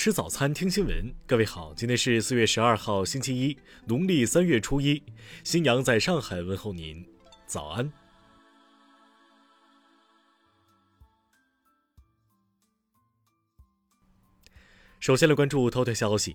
[0.00, 1.14] 吃早餐，听新闻。
[1.26, 3.54] 各位好，今天是四月十二号，星期一，
[3.86, 5.02] 农历三月初一。
[5.44, 7.06] 新阳在上海问候您，
[7.44, 7.92] 早安。
[15.00, 16.34] 首先来关注头条消息。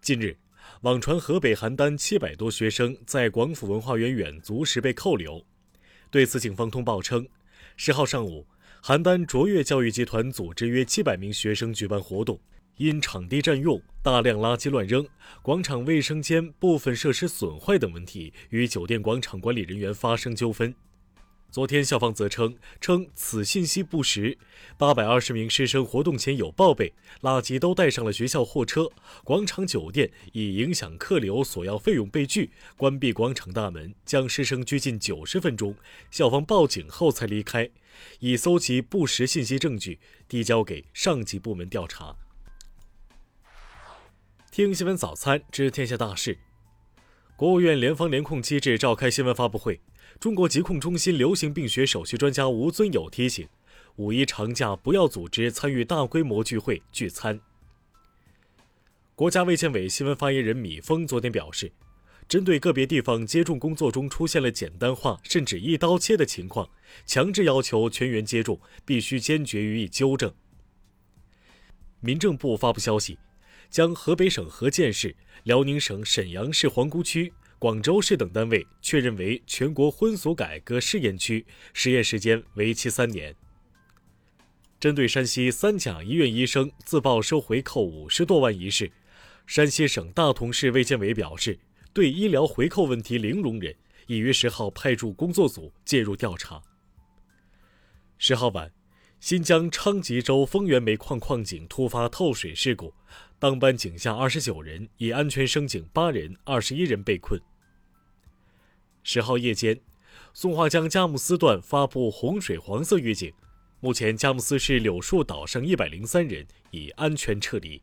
[0.00, 0.36] 近日，
[0.80, 5.40] 网传河北邯郸七百多学生在广府文化园远足时被扣留。
[6.10, 7.24] 对此，警方通报称，
[7.76, 8.44] 十号上午，
[8.82, 12.36] 邯郸卓越教育集团组织约七百名学生举办活动。
[12.76, 15.06] 因场地占用、大量垃圾乱扔、
[15.42, 20.74] 广场卫生间部分设施损坏等问题，与酒店广场管理人员发生纠纷。
[21.50, 24.36] 昨天，校方则称称此信息不实。
[24.76, 28.90] 八百二十名师生活动前有报备，垃圾都带上了学校货车。
[29.22, 35.76] 广场酒店以影响客流索要费用被拒，关闭广场大门，将师生拘禁九十分钟。
[36.10, 37.70] 校方报警后才离开，
[38.18, 42.16] 已搜集不实信息证据，递交给上级部门调查。
[44.56, 46.38] 听新闻早餐知天下大事。
[47.34, 49.80] 国务院联防联控机制召开新闻发布会，
[50.20, 53.48] 中国疾控中心流行病学首席专家吴尊友提醒：
[53.96, 57.40] 五一长假不要组织参与大规模聚会聚餐。
[59.16, 61.72] 国家卫健委新闻发言人米峰昨天表示，
[62.28, 66.70] 针对个别地方接种工作中出现了简单化甚至一刀切的情况，
[67.04, 70.32] 强制要求全员接种，必须坚决予以纠正。
[71.98, 73.18] 民政部发布消息。
[73.74, 83.34] 将河北省河间市、辽宁省沈阳市皇姑区、广州市等单位确认为全国婚俗改革试验区，实验时间为期三年。
[84.78, 88.92] 针对山西三甲医院医生自曝收回扣五十多万一事，
[89.44, 91.58] 山西省大同市卫健委表示，
[91.92, 93.74] 对医疗回扣问题零容忍，
[94.06, 96.62] 已于十号派驻工作组介入调查。
[98.18, 98.70] 十号晚，
[99.24, 102.92] 新疆昌吉州丰源煤矿矿井突发透水事故。
[103.38, 107.40] 当班井下二十九人已安全升井八人，二十一人被困。
[109.02, 109.80] 十号夜间，
[110.34, 113.32] 松花江佳木斯段发布洪水黄色预警，
[113.80, 117.80] 目前佳木斯市柳树岛上一百零三人已安全撤离。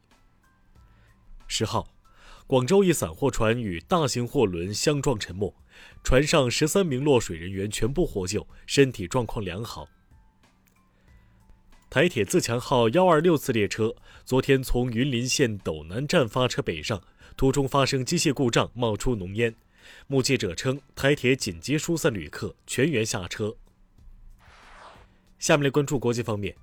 [1.47, 1.88] 十号，
[2.46, 5.51] 广州一散货船与大型货轮相撞沉没，
[6.03, 9.90] 船上十三名落水人员全部获救，身体状况良好。
[11.91, 13.94] 台铁自强号幺二六次列车
[14.24, 17.03] 昨天从云林县斗南站发车北上，
[17.35, 19.53] 途中发生机械故障，冒出浓烟。
[20.07, 23.53] 目击者称，台铁紧急疏散旅客，全员下车。
[25.38, 26.56] 下面来关注国际方面。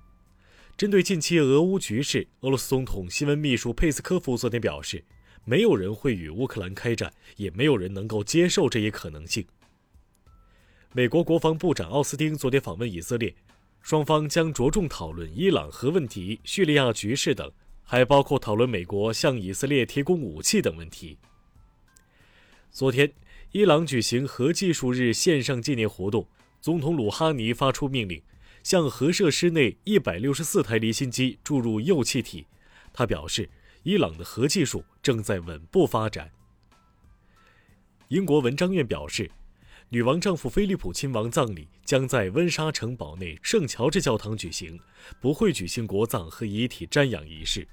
[0.75, 5.05] 针对近期俄乌局势，俄罗斯总统新闻秘书佩斯科夫昨天表示，
[5.45, 9.45] 没有人会与乌克兰开战，也没有人能够接受这一可能性。
[10.91, 13.35] 美国国防部长奥斯汀昨天访问以色列。
[13.81, 17.51] 双方将着重讨论伊朗核问题、叙利亚局势等，
[17.83, 21.17] 还包括讨论美国向以色列提供武器等问题。
[22.69, 23.11] 昨天，
[23.51, 26.27] 伊朗举行核技术日线上纪念活动，
[26.61, 28.21] 总统鲁哈尼发出命令，
[28.61, 32.45] 向核设施内一百六十四台离心机注入铀气体。
[32.93, 33.49] 他表示，
[33.83, 36.29] 伊朗的核技术正在稳步发展。
[38.09, 39.31] 英国文章院表示。
[39.91, 44.79] 女王丈夫菲利普亲王葬礼将在温莎城堡内圣乔治教堂举行，
[45.19, 47.67] 不会举行国葬和遗体瞻仰仪式。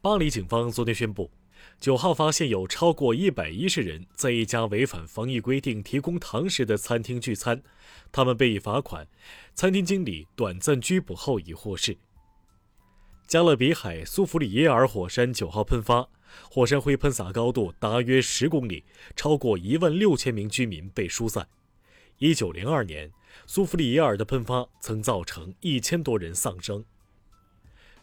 [0.00, 1.30] 巴黎警方昨天宣布，
[1.78, 7.62] 九号发现有超过一百一十人在一家违反防疫规定提供堂食的餐厅聚餐，
[8.10, 9.06] 他们被以罚款，
[9.54, 11.96] 餐厅经理短暂拘捕后已获释。
[13.28, 16.08] 加勒比海苏弗里耶尔火山九号喷发。
[16.50, 18.84] 火山灰喷洒高度达约十公里，
[19.16, 21.48] 超过一万六千名居民被疏散。
[22.18, 23.10] 一九零二年，
[23.46, 26.84] 苏弗里耶尔的喷发曾造成一千多人丧生。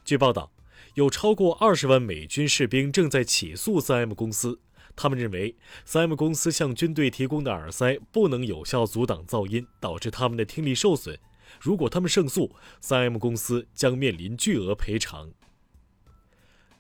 [0.04, 0.52] 据报道，
[0.96, 4.60] 有超过二十万美军士兵正在起诉 3M 公司，
[4.96, 5.56] 他们认为
[5.88, 11.18] 3M 公司向军队提供的耳塞不能有效阻挡噪音，导致他们的听力受损。
[11.60, 15.32] 如果他们胜诉，3M 公司将面临巨额赔偿。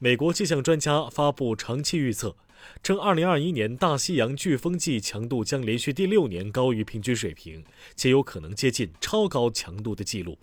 [0.03, 2.36] 美国气象专家发布长期预测，
[2.81, 7.63] 称2021年大西洋飓风季强度将连续第六年高于平均水平，
[7.95, 10.39] 且有可能接近超高强度的记录。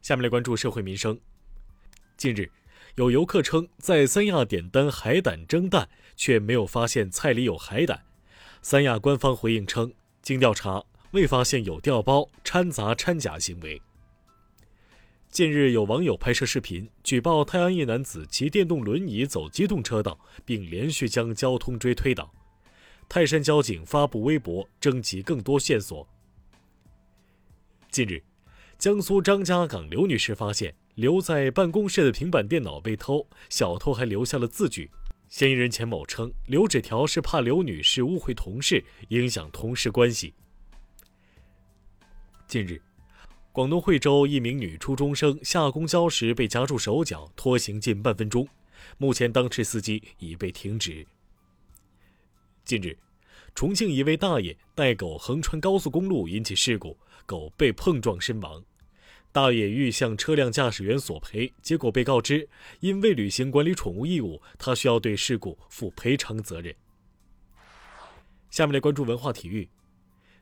[0.00, 1.20] 下面来关注社会民生。
[2.16, 2.50] 近日，
[2.94, 8.04] 有游客称在三亚点单海胆蒸蛋，却没有发现菜里有海胆。
[8.62, 9.92] 三亚官方回应称，
[10.22, 13.82] 经调查未发现有调包、掺杂、掺假行为。
[15.32, 22.30] 近日，有网友拍摄视频举报泰安一男子骑电动轮椅走机动车道，并连续将交通锥推倒。
[23.08, 26.06] 泰山交警发布微博征集更多线索。
[27.90, 28.22] 近日，
[28.76, 34.90] 江苏张家港刘女士发现留在办公室的平板电脑被偷，小偷还留下了字据。
[35.30, 40.34] 嫌疑人钱某称，留纸条是怕刘女士误会同事，影响同事关系。
[42.46, 42.78] 近日，
[43.52, 48.48] 广东惠州一名女初中生下公交时被夹住手脚，拖行近半分钟，
[48.96, 51.06] 目前当事司机已被停职。
[52.64, 52.96] 近日，
[53.54, 56.96] 重庆一位大爷带狗横穿高速公路引起事故，
[57.26, 58.64] 狗被碰撞身亡。
[59.32, 62.48] 大爷欲向车辆驾驶员索赔，结果被告知，
[62.80, 66.74] 因未履行管理宠物义务，他需要对事故负赔偿责任。
[68.48, 69.68] 下面来关注文化体育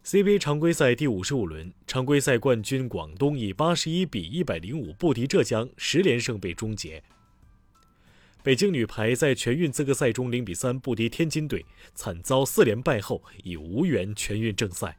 [0.05, 7.03] ，CBA 常规赛第五十五轮，常规赛冠军广东以八十一比一百零五不敌浙江，十连胜被终结。
[8.43, 11.65] 北京女排在全运资格赛中零比三不敌天津队，
[11.95, 14.97] 惨遭四连败后，已无缘全运正赛。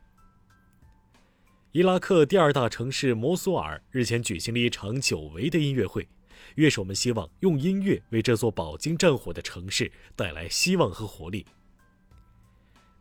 [1.71, 6.07] 伊拉克第二大城市摩苏尔日前举行了一场久违的音乐会，
[6.55, 11.43] 乐手们希望用音乐为这座饱经战火的城市带来希望和活力。《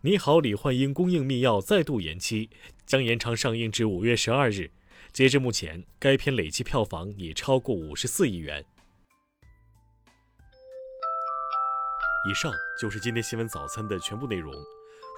[0.02, 2.48] 你好，李焕英》公映密钥再度延期，
[2.86, 4.70] 将延长上映至五月十二日。
[5.12, 8.64] 截至目前，该片累计票房已超过五十四亿元。
[12.26, 12.50] 以上
[12.80, 14.54] 就是今天新闻早餐的全部内容。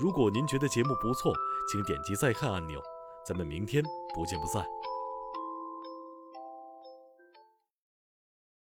[0.01, 1.33] 如果您觉得节目不错，
[1.71, 2.83] 请点击再看按钮。
[3.25, 4.67] 咱们明天不见不散。